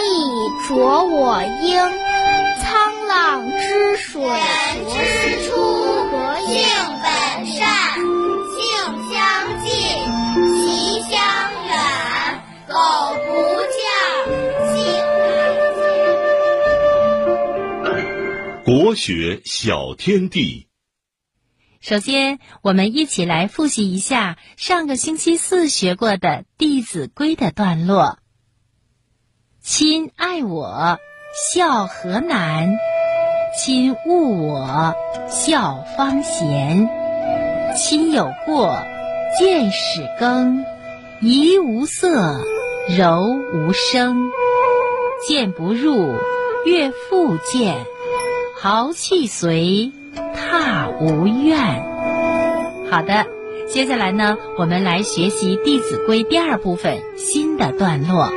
[0.00, 0.10] 以
[0.68, 1.92] 濯我缨，
[2.62, 4.36] 沧浪之水人
[4.88, 4.94] 之
[5.48, 5.54] 初，
[6.46, 6.54] 性
[7.02, 7.06] 本
[7.46, 7.64] 善，
[8.54, 8.58] 性
[9.10, 9.14] 相
[9.64, 9.68] 近，
[10.64, 11.12] 习相
[11.66, 11.70] 远。
[12.68, 12.74] 苟
[13.26, 13.28] 不
[13.76, 13.78] 教，
[14.74, 14.74] 性
[17.82, 18.64] 乃迁。
[18.64, 20.68] 国学小天地。
[21.80, 26.28] 首先，我们一起来复习一下上个星期四学过的
[26.58, 28.18] 《弟子规》的段落
[29.68, 31.00] ：“亲爱我，
[31.52, 32.68] 孝何难；
[33.58, 34.94] 亲恶我，
[35.28, 36.88] 孝方贤。
[37.74, 38.78] 亲有过，
[39.36, 40.64] 见始更；
[41.20, 42.40] 怡无色，
[42.96, 44.30] 柔无声。
[45.26, 46.14] 谏不入，
[46.64, 47.74] 悦复谏；
[48.54, 49.90] 豪气随。”
[50.32, 51.58] 踏无怨。
[52.88, 53.26] 好的，
[53.68, 58.30] 接下来呢，我们来学习《弟子规》第二部分新的段落。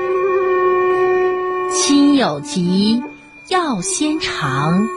[1.71, 3.03] 亲有疾，
[3.47, 4.87] 要先尝；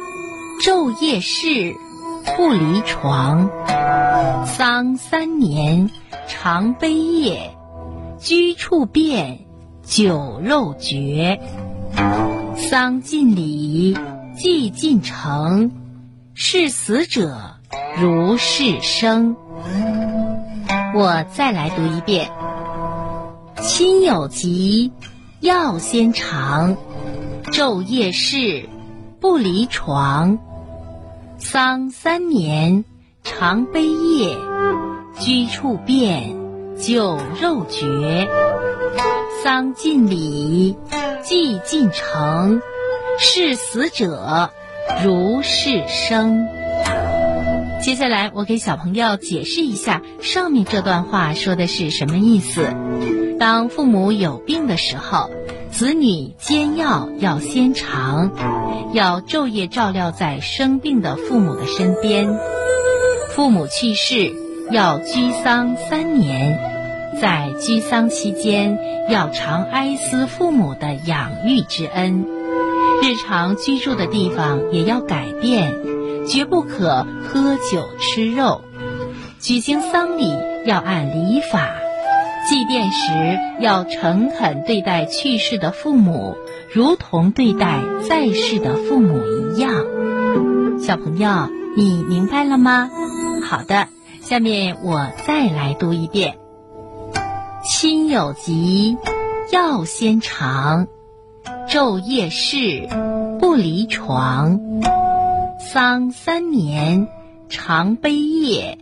[0.60, 1.74] 昼夜侍，
[2.36, 3.50] 不离床。
[4.46, 5.90] 丧三年，
[6.26, 7.50] 常悲咽；
[8.18, 9.40] 居处变，
[9.82, 11.40] 酒肉绝。
[12.56, 13.96] 丧尽礼，
[14.36, 15.70] 祭尽诚。
[16.34, 17.56] 视死者
[18.00, 19.36] 如视生。
[20.94, 22.30] 我再来读一遍：
[23.60, 24.90] 亲有疾，
[25.42, 26.76] 药先尝；
[27.46, 28.68] 昼夜侍，
[29.18, 30.38] 不离床。
[31.36, 32.84] 丧三年，
[33.24, 34.38] 常悲咽；
[35.18, 36.36] 居处变，
[36.78, 38.28] 酒肉绝。
[39.42, 40.76] 丧尽礼，
[41.24, 42.62] 祭尽诚。
[43.18, 44.48] 视死者。
[45.04, 46.46] 如是生。
[47.82, 52.72] 接下来，我给小朋友解释一下上面这段话说的是什么意思。
[53.40, 55.30] 当父母有病的时候，
[55.72, 58.30] 子女煎药要先尝，
[58.92, 62.38] 要昼夜照料在生病的父母的身边。
[63.34, 64.32] 父母去世，
[64.70, 66.56] 要居丧三年，
[67.20, 68.78] 在居丧期间，
[69.08, 72.24] 要常哀思父母的养育之恩。
[73.02, 75.74] 日常居住的地方也要改变，
[76.26, 78.62] 绝不可喝酒吃肉。
[79.38, 80.32] 举行丧礼
[80.64, 81.70] 要按礼法，
[82.48, 86.36] 祭奠时要诚恳对待去世的父母，
[86.72, 89.84] 如同对待在世的父母一样。
[90.78, 92.90] 小朋友，你明白了吗？
[93.44, 93.88] 好的，
[94.20, 96.38] 下面我再来读一遍：
[97.64, 98.96] 亲有疾，
[99.50, 100.86] 要先尝。
[101.68, 102.88] 昼夜侍，
[103.40, 104.60] 不离床。
[105.72, 107.08] 丧三年，
[107.48, 108.76] 常悲咽；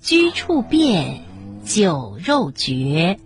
[0.00, 1.24] 居处变，
[1.64, 3.18] 酒肉绝。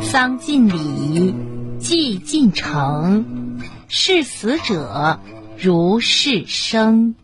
[0.00, 1.34] 丧尽礼，
[1.78, 3.60] 祭尽诚。
[3.88, 5.20] 视死者
[5.58, 7.14] 如视生。